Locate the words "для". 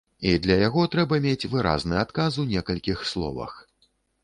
0.45-0.55